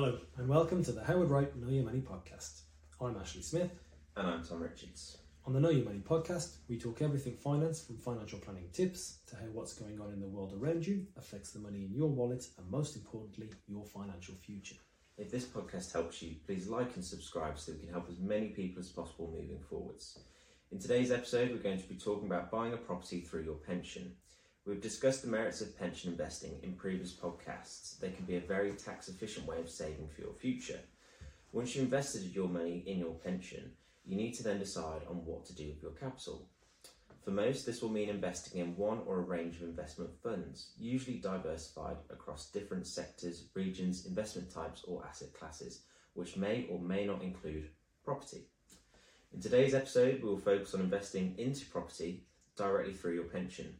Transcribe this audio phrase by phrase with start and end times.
[0.00, 2.60] Hello, and welcome to the Howard Wright Know Your Money podcast.
[3.00, 3.72] I'm Ashley Smith.
[4.16, 5.18] And I'm Tom Richards.
[5.44, 9.34] On the Know Your Money podcast, we talk everything finance from financial planning tips to
[9.34, 12.46] how what's going on in the world around you affects the money in your wallet
[12.58, 14.76] and, most importantly, your financial future.
[15.16, 18.50] If this podcast helps you, please like and subscribe so we can help as many
[18.50, 20.20] people as possible moving forwards.
[20.70, 24.12] In today's episode, we're going to be talking about buying a property through your pension.
[24.68, 27.98] We've discussed the merits of pension investing in previous podcasts.
[28.00, 30.80] They can be a very tax efficient way of saving for your future.
[31.52, 33.72] Once you've invested your money in your pension,
[34.04, 36.46] you need to then decide on what to do with your capital.
[37.24, 41.16] For most, this will mean investing in one or a range of investment funds, usually
[41.16, 45.80] diversified across different sectors, regions, investment types, or asset classes,
[46.12, 47.70] which may or may not include
[48.04, 48.42] property.
[49.32, 53.74] In today's episode, we will focus on investing into property directly through your pension.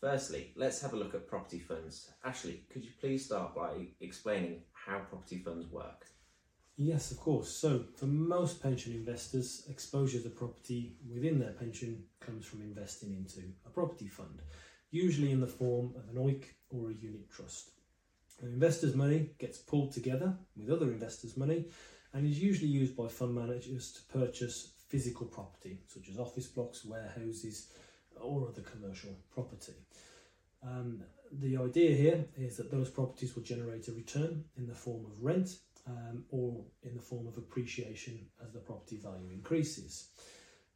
[0.00, 2.12] Firstly, let's have a look at property funds.
[2.24, 6.06] Ashley, could you please start by explaining how property funds work?
[6.76, 7.50] Yes, of course.
[7.50, 13.48] So, for most pension investors, exposure to property within their pension comes from investing into
[13.66, 14.40] a property fund,
[14.92, 17.70] usually in the form of an OEIC or a unit trust.
[18.40, 21.64] An investor's money gets pulled together with other investors' money
[22.12, 26.84] and is usually used by fund managers to purchase physical property, such as office blocks,
[26.84, 27.72] warehouses,
[28.22, 29.74] or other commercial property.
[30.62, 31.02] Um,
[31.32, 35.22] the idea here is that those properties will generate a return in the form of
[35.22, 35.50] rent
[35.86, 40.08] um, or in the form of appreciation as the property value increases.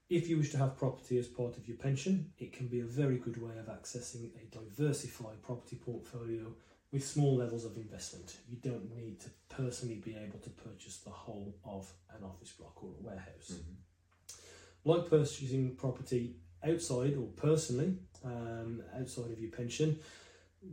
[0.09, 2.85] If you wish to have property as part of your pension, it can be a
[2.85, 6.53] very good way of accessing a diversified property portfolio
[6.93, 8.37] with small levels of investment.
[8.51, 12.83] You don't need to personally be able to purchase the whole of an office block
[12.83, 13.53] or a warehouse.
[13.53, 14.91] Mm-hmm.
[14.91, 19.99] Like purchasing property outside or personally, um, outside of your pension,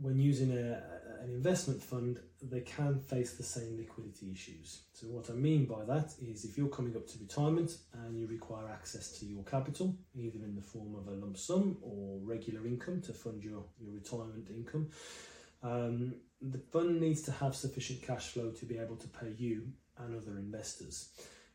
[0.00, 0.82] when using a,
[1.22, 4.82] an investment fund, they can face the same liquidity issues.
[4.92, 8.26] So, what I mean by that is if you're coming up to retirement and you
[8.26, 12.66] require access to your capital, either in the form of a lump sum or regular
[12.66, 14.88] income to fund your, your retirement income,
[15.62, 19.68] um, the fund needs to have sufficient cash flow to be able to pay you
[19.98, 21.10] and other investors.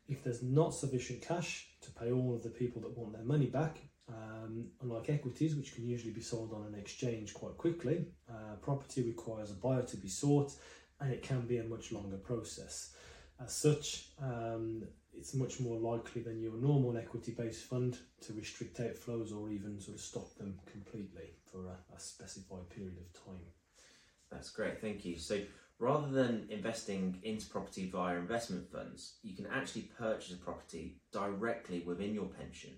[0.08, 3.46] If there's not sufficient cash to pay all of the people that want their money
[3.46, 3.78] back,
[4.08, 9.02] um, unlike equities, which can usually be sold on an exchange quite quickly, uh, property
[9.02, 10.52] requires a buyer to be sought
[11.00, 12.94] and it can be a much longer process.
[13.42, 18.78] As such, um, it's much more likely than your normal equity based fund to restrict
[18.78, 23.42] outflows or even sort of stop them completely for a, a specified period of time.
[24.30, 25.18] That's great, thank you.
[25.18, 25.40] So
[25.78, 31.80] rather than investing into property via investment funds, you can actually purchase a property directly
[31.80, 32.70] within your pension.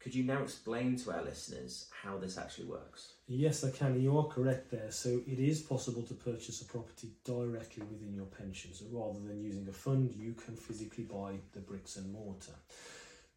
[0.00, 3.12] Could you now explain to our listeners how this actually works?
[3.28, 4.00] Yes, I can.
[4.00, 4.90] You are correct there.
[4.90, 8.72] So it is possible to purchase a property directly within your pension.
[8.72, 12.54] So rather than using a fund, you can physically buy the bricks and mortar.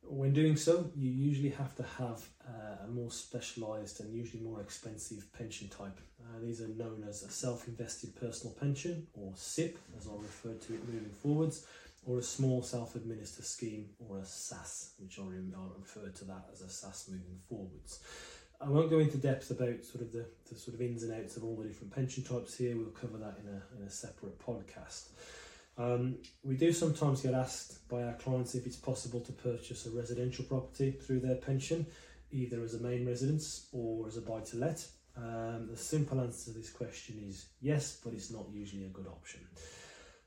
[0.06, 4.62] When doing so, you usually have to have uh, a more specialised and usually more
[4.62, 6.00] expensive pension type.
[6.22, 10.53] Uh, these are known as a self invested personal pension or SIPP, as I'll refer
[10.53, 11.66] to it moving forwards,
[12.06, 16.50] or a small self administered scheme or a SSAS, which I'll, I'll refer to that
[16.52, 18.00] as a SSAS moving forwards.
[18.62, 21.36] I won't go into depth about sort of the, the sort of ins and outs
[21.36, 22.78] of all the different pension types here.
[22.78, 25.09] We'll cover that in a, in a separate podcast.
[25.78, 29.90] Um, we do sometimes get asked by our clients if it's possible to purchase a
[29.90, 31.86] residential property through their pension,
[32.31, 34.86] either as a main residence or as a buy to let.
[35.18, 39.08] Um, the simple answer to this question is yes, but it's not usually a good
[39.08, 39.42] option.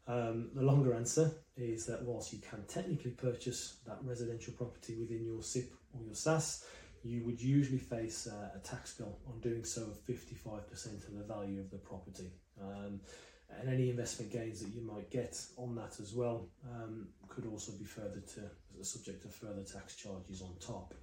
[0.09, 5.25] Um, the longer answer is that whilst you can technically purchase that residential property within
[5.25, 6.65] your SIPP or your SSAS,
[7.03, 11.25] you would usually face uh, a tax bill on doing so of 55% of the
[11.25, 12.31] value of the property.
[12.61, 13.01] Um,
[13.61, 17.73] and any investment gains that you might get on that as well um, could also
[17.73, 20.95] be further to subject to further tax charges on top.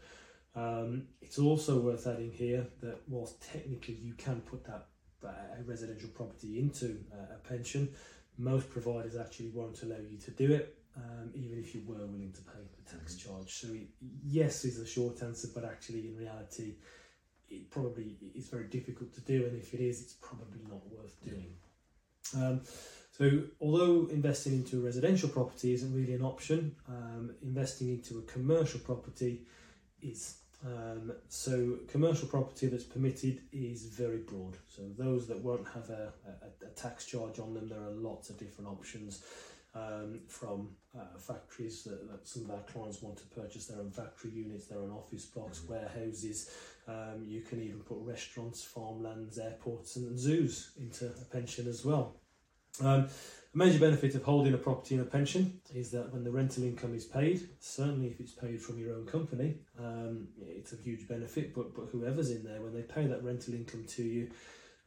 [0.55, 4.87] Um, it's also worth adding here that whilst technically you can put that
[5.25, 5.31] uh,
[5.65, 7.89] residential property into uh, a pension,
[8.37, 12.33] most providers actually won't allow you to do it, um, even if you were willing
[12.33, 13.35] to pay the tax mm-hmm.
[13.35, 13.53] charge.
[13.53, 13.87] So, it,
[14.25, 16.75] yes, is the short answer, but actually, in reality,
[17.49, 21.15] it probably is very difficult to do, and if it is, it's probably not worth
[21.23, 21.53] doing.
[22.35, 22.61] Um,
[23.11, 28.21] so, although investing into a residential property isn't really an option, um, investing into a
[28.23, 29.41] commercial property
[30.01, 30.37] is.
[30.65, 34.55] Um, so, commercial property that's permitted is very broad.
[34.69, 38.29] So, those that won't have a, a, a tax charge on them, there are lots
[38.29, 39.23] of different options.
[39.75, 43.89] Um, from uh, factories that, that, some of our clients want to purchase their own
[43.89, 45.73] factory units, their own office blocks, mm-hmm.
[45.73, 46.51] warehouses.
[46.87, 52.17] Um, you can even put restaurants, farmlands, airports, and zoos into a pension as well.
[52.81, 53.07] Um,
[53.53, 56.63] a major benefit of holding a property in a pension is that when the rental
[56.63, 61.07] income is paid, certainly if it's paid from your own company, um, it's a huge
[61.07, 61.53] benefit.
[61.53, 64.31] But but whoever's in there, when they pay that rental income to you,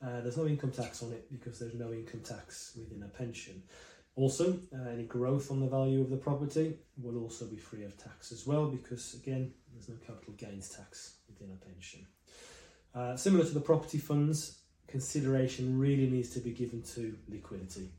[0.04, 3.62] uh, there's no income tax on it because there's no income tax within a pension.
[4.16, 7.96] Also, uh, any growth on the value of the property will also be free of
[8.02, 12.06] tax as well because again, there's no capital gains tax within a pension.
[12.94, 17.90] Uh, similar to the property funds, consideration really needs to be given to liquidity.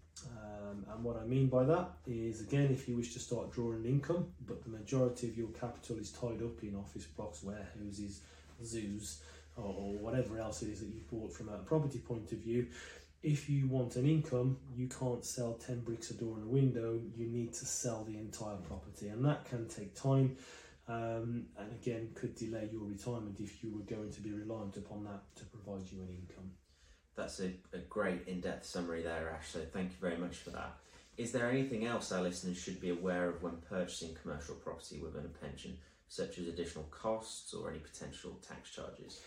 [0.68, 3.86] Um, and what I mean by that is, again, if you wish to start drawing
[3.86, 8.22] income, but the majority of your capital is tied up in office blocks, warehouses,
[8.64, 9.22] zoos,
[9.56, 12.68] or, whatever else it is that you've bought from a property point of view,
[13.24, 17.00] if you want an income, you can't sell 10 bricks a door and a window,
[17.16, 20.38] you need to sell the entire property, and that can take time.
[20.88, 25.04] Um, and again, could delay your retirement if you were going to be reliant upon
[25.06, 26.52] that to provide you an income.
[27.18, 29.50] That's a, a great in depth summary there, Ash.
[29.50, 30.78] So thank you very much for that.
[31.18, 35.26] Is there anything else our listeners should be aware of when purchasing commercial property within
[35.26, 35.76] a pension,
[36.08, 39.20] such as additional costs or any potential tax charges?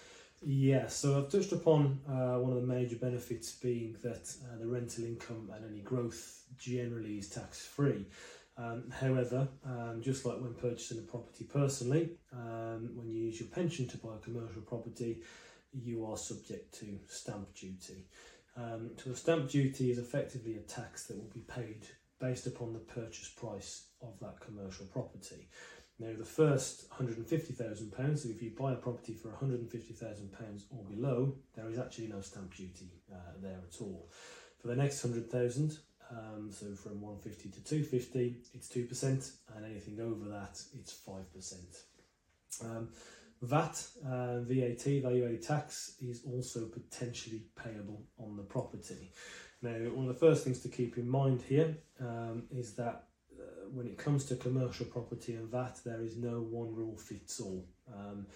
[0.43, 4.67] Yeah, so I've touched upon uh, one of the major benefits being that uh, the
[4.67, 8.07] rental income and any growth generally is tax free.
[8.57, 13.49] Um, however, um, just like when purchasing a property personally, um, when you use your
[13.49, 15.23] pension to buy a commercial property,
[15.73, 18.07] you are subject to stamp duty.
[18.57, 21.87] Um, so the stamp duty is effectively a tax that will be paid
[22.21, 25.49] based upon the purchase price of that commercial property.
[25.99, 31.69] Now, the first £150,000, so if you buy a property for £150,000 or below, there
[31.69, 34.09] is actually no stamp duty uh, there at all.
[34.61, 35.79] For the next 100000
[36.11, 41.55] um, so from 150 to 250, it's 2%, and anything over that, it's 5%.
[42.65, 42.89] Um,
[43.43, 49.13] VAT, VAT, value added tax, is also potentially payable on the property.
[49.63, 53.05] Now, one of the first things to keep in mind here um, is that
[53.39, 57.41] uh, when it comes to commercial property and VAT, there is no one rule fits
[57.41, 57.67] all.
[57.95, 58.27] Um,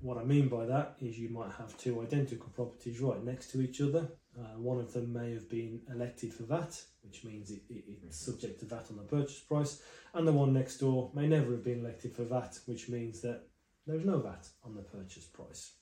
[0.00, 3.62] what I mean by that is you might have two identical properties right next to
[3.62, 4.08] each other.
[4.38, 8.18] Uh, one of them may have been elected for VAT, which means it, it, it's
[8.18, 9.80] subject to VAT on the purchase price,
[10.12, 13.44] and the one next door may never have been elected for VAT, which means that
[13.86, 15.72] there's no VAT on the purchase price.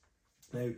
[0.53, 0.69] Now,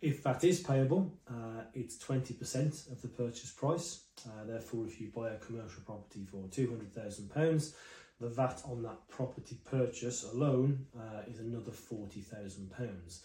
[0.00, 4.04] if VAT is payable, uh, it's 20% of the purchase price.
[4.26, 7.74] Uh, therefore, if you buy a commercial property for £200,000,
[8.20, 13.20] the VAT on that property purchase alone uh, is another £40,000.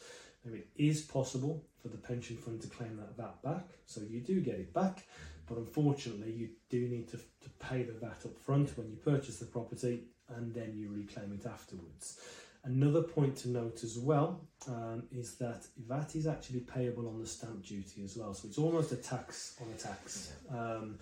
[0.45, 4.21] Now, it is possible for the pension fund to claim that VAT back, so you
[4.21, 5.03] do get it back,
[5.47, 9.39] but unfortunately, you do need to, to pay the VAT up front when you purchase
[9.39, 10.03] the property
[10.35, 12.19] and then you reclaim it afterwards.
[12.67, 17.25] Another point to note as well um, is that VAT is actually payable on the
[17.25, 20.33] stamp duty as well, so it's almost a tax on a tax.
[20.53, 20.97] Um,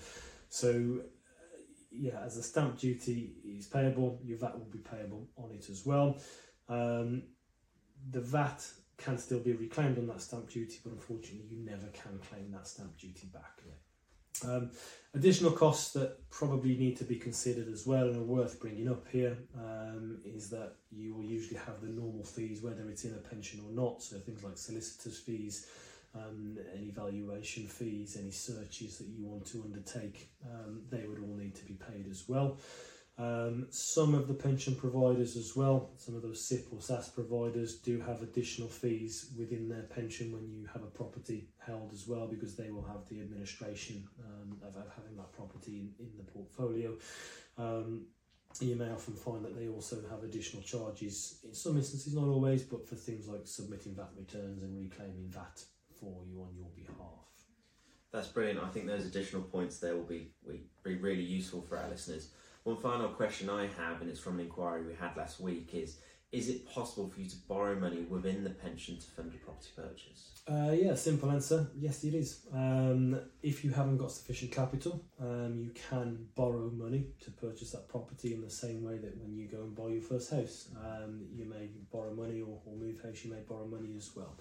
[0.47, 1.00] so,
[1.91, 5.85] yeah, as the stamp duty is payable, your VAT will be payable on it as
[5.88, 6.19] well.
[6.69, 7.23] Um,
[8.11, 8.63] the VAT
[8.97, 12.68] can still be reclaimed on that stamp duty, but unfortunately, you never can claim that
[12.68, 13.59] stamp duty back.
[13.65, 13.73] Yeah.
[14.43, 14.71] Um,
[15.13, 19.05] additional costs that probably need to be considered as well and are worth bringing up
[19.09, 23.29] here um, is that you will usually have the normal fees, whether it's in a
[23.29, 24.01] pension or not.
[24.01, 25.68] So things like solicitors' fees,
[26.13, 31.35] um, any valuation fees, any searches that you want to undertake, um, they would all
[31.35, 32.57] need to be paid as well.
[33.18, 37.76] Um, some of the pension providers as well, some of those SIPP or SSAS providers
[37.76, 42.28] do have additional fees within their pension when you have a property held as well
[42.28, 46.24] because they will have the administration um, of, of, having that property in, in the
[46.24, 46.94] portfolio.
[47.57, 48.07] Um,
[48.60, 52.64] you may often find that they also have additional charges in some instances, not always,
[52.64, 55.64] but for things like submitting VAT returns and reclaiming VAT
[56.00, 57.26] for you on your behalf.
[58.12, 58.60] That's brilliant.
[58.62, 62.30] I think those additional points there will be, will be really useful for our listeners.
[62.66, 65.98] One final question I have, and it's from an inquiry we had last week, is
[66.31, 69.69] is it possible for you to borrow money within the pension to fund a property
[69.76, 70.42] purchase?
[70.48, 71.68] Uh, yeah, simple answer.
[71.78, 72.48] Yes, it is.
[72.52, 77.88] Um, if you haven't got sufficient capital, um, you can borrow money to purchase that
[77.88, 81.28] property in the same way that when you go and buy your first house, um,
[81.31, 84.36] you may borrow money or, or move house, you may borrow money as well.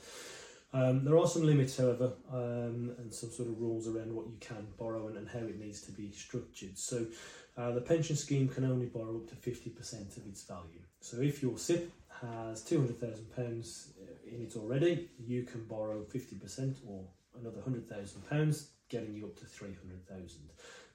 [0.74, 4.36] Um, there are some limits, however, um, and some sort of rules around what you
[4.40, 6.76] can borrow and, and how it needs to be structured.
[6.76, 7.06] So,
[7.56, 10.80] uh, the pension scheme can only borrow up to 50% of its value.
[11.00, 13.86] So if your SIPP has £200,000
[14.26, 17.04] in it already, you can borrow 50% or
[17.38, 20.28] another £100,000, getting you up to 300000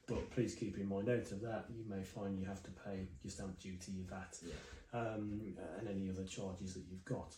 [0.08, 3.08] But please keep in mind, out of that, you may find you have to pay
[3.24, 5.00] your stamp duty, your VAT, Yeah.
[5.00, 5.42] um,
[5.78, 7.36] and any other charges that you've got.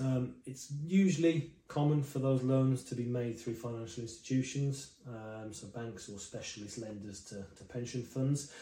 [0.00, 5.66] Um, it's usually common for those loans to be made through financial institutions, um, so
[5.68, 8.52] banks or specialist lenders to, to pension funds.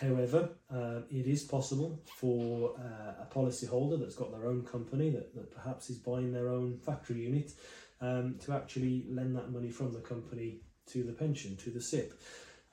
[0.00, 5.34] However, uh, it is possible for uh, a policyholder that's got their own company that,
[5.34, 7.52] that perhaps is buying their own factory unit
[8.00, 12.12] um, to actually lend that money from the company to the pension, to the SIPP.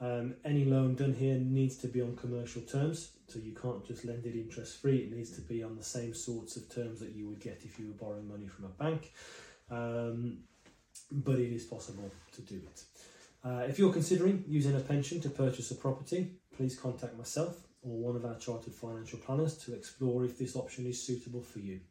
[0.02, 4.04] Um, any loan done here needs to be on commercial terms, so you can't just
[4.04, 4.98] lend it interest free.
[4.98, 7.80] It needs to be on the same sorts of terms that you would get if
[7.80, 9.14] you were borrowing money from a bank.
[9.72, 10.40] Um,
[11.12, 12.84] but it is possible to do it.
[13.46, 17.98] Uh, if you're considering using a pension to purchase a property, please contact myself or
[17.98, 21.82] one of our chartered financial planners to explore if this option is suitable for you.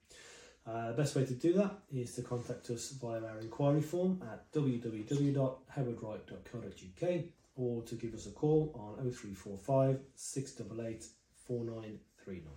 [0.67, 4.23] Uh, the best way to do that is to contact us via our inquiry form
[4.33, 7.25] at www.howardwright.co.uk
[7.57, 11.05] or to give us a call on 0345 688
[11.47, 12.53] 4939.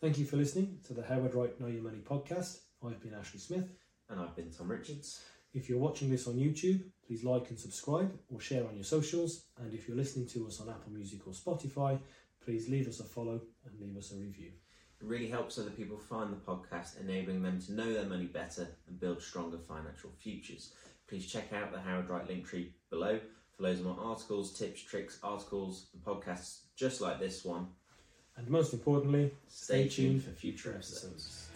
[0.00, 2.60] Thank you for listening to the Howard Wright Know Your Money podcast.
[2.84, 3.68] I've been Ashley Smith.
[4.08, 5.22] And I've been Tom Richards.
[5.52, 9.44] If you're watching this on YouTube, please like and subscribe or share on your socials.
[9.58, 11.98] And if you're listening to us on Apple Music or Spotify,
[12.44, 14.50] please leave us a follow and leave us a review.
[15.00, 18.68] It really helps other people find the podcast, enabling them to know their money better
[18.86, 20.72] and build stronger financial futures.
[21.08, 23.18] Please check out the Howard Wright link tree below
[23.60, 27.66] for loads more articles, tips, tricks, articles, and podcasts just like this one.
[28.36, 31.49] And most importantly, Stay tuned for future episodes.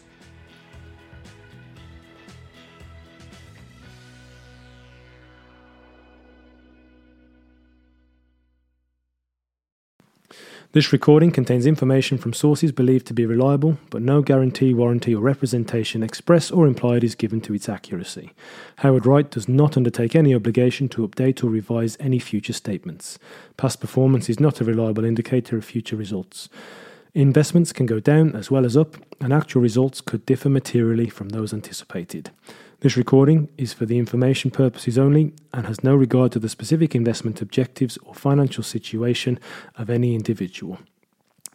[10.74, 15.22] This recording contains information from sources believed to be reliable, but no guarantee, warranty, or
[15.22, 18.32] representation, express or implied, is given to its accuracy.
[18.78, 23.20] Howard Wright does not undertake any obligation to update or revise any future statements.
[23.56, 26.48] Past performance is not a reliable indicator of future results.
[27.16, 31.28] Investments can go down as well as up, and actual results could differ materially from
[31.28, 32.32] those anticipated.
[32.80, 36.92] This recording is for the information purposes only and has no regard to the specific
[36.92, 39.38] investment objectives or financial situation
[39.76, 40.78] of any individual.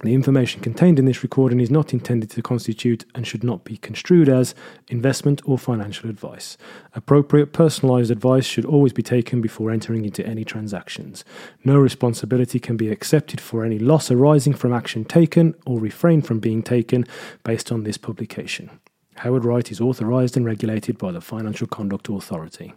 [0.01, 3.75] The information contained in this recording is not intended to constitute and should not be
[3.75, 4.55] construed as
[4.87, 6.57] investment or financial advice.
[6.95, 11.25] Appropriate personalized advice should always be taken before entering into any transactions.
[11.65, 16.39] No responsibility can be accepted for any loss arising from action taken or refrain from
[16.39, 17.05] being taken
[17.43, 18.69] based on this publication.
[19.15, 22.71] Howard Wright is authorised and regulated by the Financial Conduct Authority.